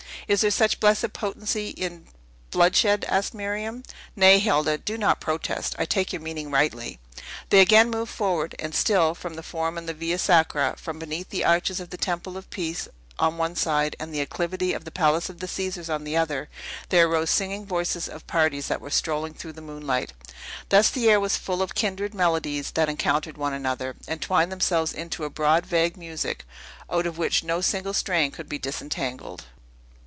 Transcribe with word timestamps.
"Is 0.27 0.39
there 0.39 0.51
such 0.51 0.79
blessed 0.79 1.11
potency 1.11 1.71
in 1.71 2.05
bloodshed?" 2.51 3.03
asked 3.09 3.33
Miriam. 3.33 3.83
"Nay, 4.15 4.39
Hilda, 4.39 4.77
do 4.77 4.97
not 4.97 5.19
protest! 5.19 5.75
I 5.77 5.83
take 5.83 6.13
your 6.13 6.21
meaning 6.21 6.49
rightly." 6.49 6.99
They 7.49 7.59
again 7.59 7.89
moved 7.89 8.13
forward. 8.13 8.55
And 8.57 8.73
still, 8.73 9.13
from 9.13 9.33
the 9.33 9.43
Forum 9.43 9.77
and 9.77 9.89
the 9.89 9.93
Via 9.93 10.17
Sacra, 10.17 10.75
from 10.77 10.99
beneath 10.99 11.31
the 11.31 11.43
arches 11.43 11.81
of 11.81 11.89
the 11.89 11.97
Temple 11.97 12.37
of 12.37 12.49
Peace 12.49 12.87
on 13.19 13.37
one 13.37 13.57
side, 13.57 13.97
and 13.99 14.13
the 14.13 14.21
acclivity 14.21 14.71
of 14.71 14.85
the 14.85 14.91
Palace 14.91 15.27
of 15.27 15.39
the 15.41 15.49
Caesars 15.49 15.89
on 15.89 16.05
the 16.05 16.15
other, 16.15 16.47
there 16.87 17.09
arose 17.09 17.29
singing 17.29 17.65
voices 17.65 18.07
of 18.07 18.25
parties 18.25 18.69
that 18.69 18.79
were 18.79 18.89
strolling 18.89 19.33
through 19.33 19.53
the 19.53 19.61
moonlight. 19.61 20.13
Thus, 20.69 20.89
the 20.89 21.09
air 21.09 21.19
was 21.19 21.35
full 21.35 21.61
of 21.61 21.75
kindred 21.75 22.13
melodies 22.13 22.71
that 22.71 22.87
encountered 22.87 23.35
one 23.37 23.53
another, 23.53 23.97
and 24.07 24.21
twined 24.21 24.49
themselves 24.49 24.93
into 24.93 25.25
a 25.25 25.29
broad, 25.29 25.65
vague 25.65 25.97
music, 25.97 26.45
out 26.89 27.05
of 27.05 27.17
which 27.17 27.43
no 27.43 27.59
single 27.59 27.93
strain 27.93 28.31
could 28.31 28.47
be 28.47 28.59
disentangled. 28.59 29.43